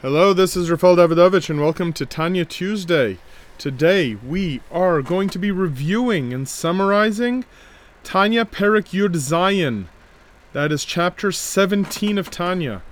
[0.00, 3.18] Hello, this is Rafael Davidovich, and welcome to Tanya Tuesday.
[3.58, 7.44] Today we are going to be reviewing and summarizing
[8.04, 9.86] Tanya Perek Yud Zayin.
[10.52, 12.82] That is chapter 17 of Tanya.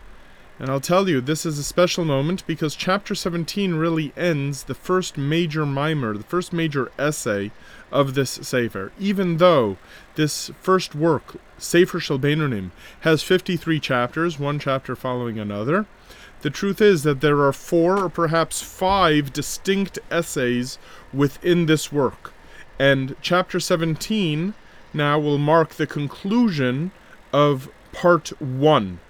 [0.58, 4.74] And I'll tell you, this is a special moment because chapter 17 really ends the
[4.74, 7.52] first major maamar, the first major essay
[7.92, 8.90] of this Sefer.
[8.98, 9.76] Even though
[10.16, 15.86] this first work, Sefer Shel Beinonim, has 53 chapters, one chapter following another,
[16.46, 20.78] the truth is that there are four or perhaps five distinct essays
[21.12, 22.32] within this work.
[22.78, 24.54] And chapter 17
[24.94, 26.92] now will mark the conclusion
[27.32, 29.00] of part 1.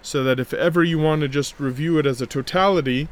[0.00, 3.08] So that if ever you want to just review it as a totality,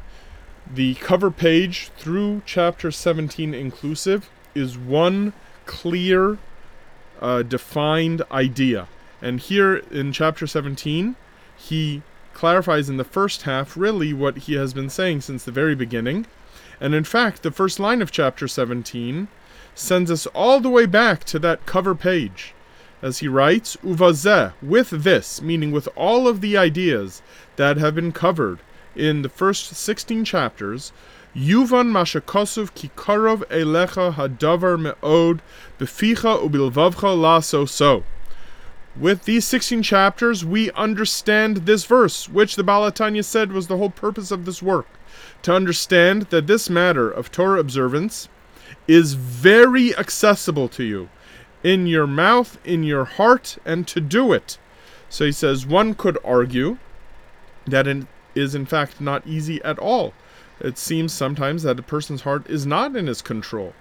[0.65, 5.31] the cover page through chapter 17 inclusive is one
[5.67, 6.39] clear,
[7.21, 8.87] uh, defined idea.
[9.21, 11.15] And here in chapter 17,
[11.55, 12.01] he
[12.35, 16.27] clarifies in the first half really what he has been saying since the very beginning.
[16.79, 19.27] And in fact, the first line of chapter 17
[19.73, 22.53] sends us all the way back to that cover page.
[23.01, 27.21] As he writes, Uvazeh, with this, meaning with all of the ideas
[27.55, 28.59] that have been covered
[28.95, 30.91] in the first 16 chapters,
[31.35, 35.41] Yuvan Mashakosov Kikarov Elecha Hadavar Me'od
[35.77, 38.03] Beficha Ubilvavcha Laso So.
[38.97, 43.75] With these 16 chapters, we understand this verse, which the Baal Tanya said was the
[43.75, 44.87] whole purpose of this work.
[45.41, 48.29] To understand that this matter of Torah observance
[48.87, 51.09] is very accessible to you
[51.61, 54.57] in your mouth, in your heart, and to do it.
[55.09, 56.77] So he says one could argue
[57.67, 60.13] that it is in fact not easy at all.
[60.61, 63.73] It seems sometimes that a person's heart is not in his control.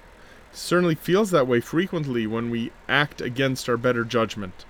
[0.51, 4.65] It certainly feels that way frequently when we act against our better judgment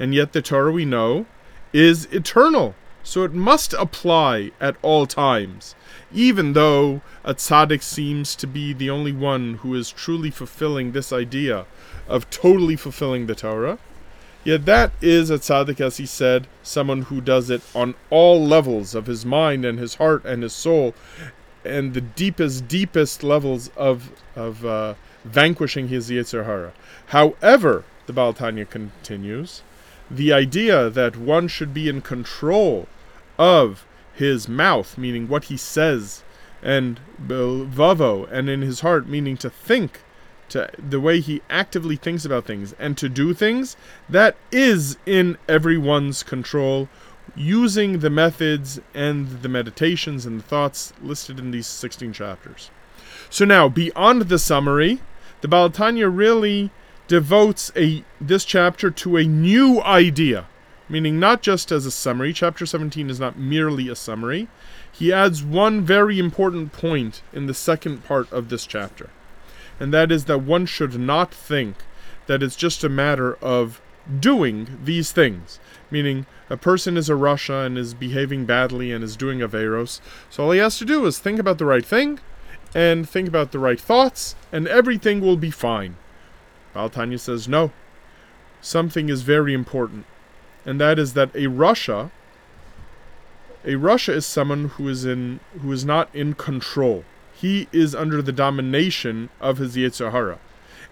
[0.00, 1.26] and yet the Torah we know
[1.72, 2.74] is eternal.
[3.02, 5.74] So it must apply at all times,
[6.12, 11.12] even though a tzaddik seems to be the only one who is truly fulfilling this
[11.12, 11.66] idea
[12.08, 13.78] of totally fulfilling the Torah.
[14.42, 18.94] Yet that is a tzaddik, as he said, someone who does it on all levels
[18.94, 20.94] of his mind and his heart and his soul,
[21.64, 24.94] and the deepest, deepest levels of of uh,
[25.24, 26.72] vanquishing his Yetzer Hara.
[27.08, 29.62] However, the Baal Tanya continues,
[30.10, 32.88] the idea that one should be in control
[33.38, 36.22] of his mouth, meaning what he says,
[36.62, 40.02] and vavo, and in his heart, meaning to think,
[40.48, 43.76] to the way he actively thinks about things, and to do things,
[44.08, 46.88] that is in everyone's control,
[47.36, 52.70] using the methods and the meditations and the thoughts listed in these 16 chapters.
[53.30, 55.00] So now, beyond the summary,
[55.40, 56.70] the Baal Tanya really
[57.10, 60.46] devotes a this chapter to a new idea,
[60.88, 62.32] meaning not just as a summary.
[62.32, 64.46] Chapter 17 is not merely a summary.
[64.92, 69.10] He adds one very important point in the second part of this chapter,
[69.80, 71.78] and that is that one should not think
[72.28, 73.80] that it's just a matter of
[74.20, 75.58] doing these things,
[75.90, 80.00] meaning a person is a rasha and is behaving badly and is doing averos,
[80.30, 82.20] so all he has to do is think about the right thing
[82.72, 85.96] and think about the right thoughts, and everything will be fine.
[86.72, 87.72] Baal Tanya says no.
[88.60, 90.04] Something is very important,
[90.64, 92.10] and that is that a rasha,
[93.64, 97.04] a rasha is someone who is in who is not in control.
[97.34, 100.38] He is under the domination of his Yetzer Hara.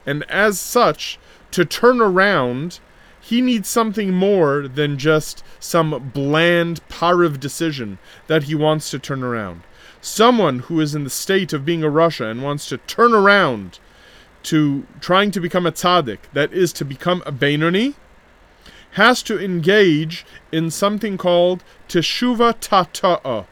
[0.06, 1.18] And as such,
[1.50, 2.80] to turn around,
[3.20, 9.22] he needs something more than just some bland pariv decision that he wants to turn
[9.22, 9.62] around.
[10.00, 13.78] Someone who is in the state of being a rasha and wants to turn around
[14.48, 17.94] to trying to become a tzaddik, that is to become a Beinoni,
[18.92, 23.44] has to engage in something called teshuva tata'a,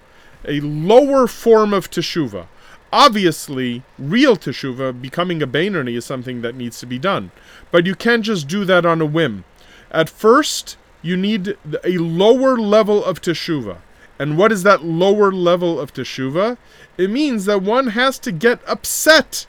[0.46, 2.46] a lower form of teshuva.
[2.92, 7.30] Obviously, real teshuva, becoming a Beinoni, is something that needs to be done.
[7.70, 9.44] But you can't just do that on a whim.
[9.90, 13.78] At first, you need a lower level of teshuva.
[14.18, 16.56] And what is that lower level of teshuva?
[16.96, 19.46] It means that one has to get upset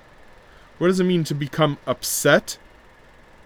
[0.78, 2.58] what does it mean to become upset?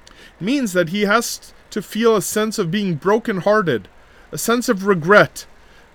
[0.08, 3.88] It means that he has to feel a sense of being brokenhearted,
[4.32, 5.46] a sense of regret.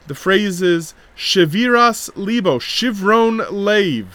[0.06, 4.06] The phrase is shiviras libo, shivron leiv,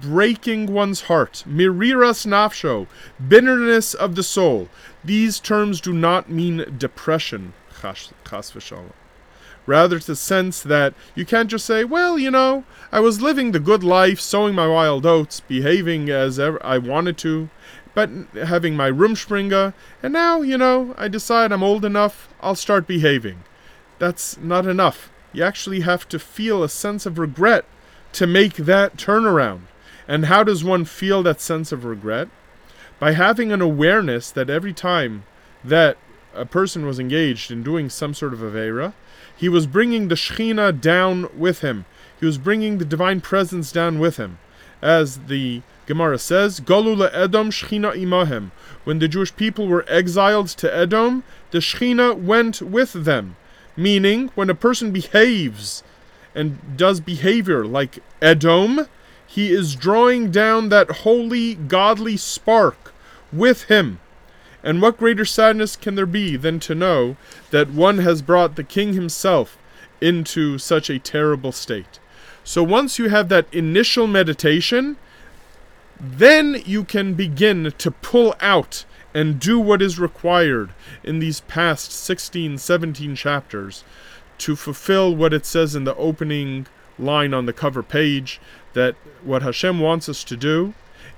[0.00, 2.86] breaking one's heart, miriras nafsho,
[3.26, 4.68] bitterness of the soul.
[5.04, 8.92] These terms do not mean depression, chas v'shalom
[9.66, 13.60] rather to sense that you can't just say, well, you know, I was living the
[13.60, 17.48] good life, sowing my wild oats, behaving as ever I wanted to,
[17.94, 19.72] but having my rumspringa,
[20.02, 23.44] and now, you know, I decide I'm old enough, I'll start behaving.
[23.98, 25.10] That's not enough.
[25.32, 27.64] you actually have to feel a sense of regret
[28.12, 29.62] to make that turnaround.
[30.06, 32.28] And how does one feel that sense of regret?
[32.98, 35.24] By having an awareness that every time
[35.64, 35.96] that
[36.34, 38.92] a person was engaged in doing some sort of Avera,
[39.36, 41.84] he was bringing the Shekhinah down with him.
[42.18, 44.38] He was bringing the divine presence down with him.
[44.80, 48.50] As the Gemara says, Galula Edom Shechina imahem.
[48.84, 53.36] When the Jewish people were exiled to Edom, the Shechina went with them.
[53.76, 55.82] Meaning, when a person behaves
[56.34, 58.86] and does behavior like Edom,
[59.26, 62.94] he is drawing down that holy, godly spark
[63.32, 63.98] with him.
[64.64, 67.16] And what greater sadness can there be than to know
[67.50, 69.58] that one has brought the king himself
[70.00, 72.00] into such a terrible state?
[72.44, 74.96] So once you have that initial meditation,
[76.00, 80.70] then you can begin to pull out and do what is required
[81.04, 83.84] in these past 16, 17 chapters
[84.38, 86.66] to fulfill what it says in the opening
[86.98, 88.40] line on the cover page
[88.72, 90.74] that what Hashem wants us to do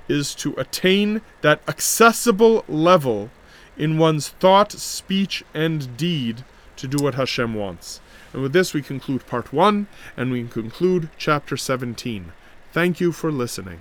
[0.09, 3.31] is to attain that accessible level
[3.77, 6.45] in one's thought, speech, and deed
[6.77, 8.01] to do what Hashem wants.
[8.33, 9.87] And with this, we conclude part one
[10.17, 12.33] and we conclude chapter 17.
[12.73, 13.81] Thank you for listening.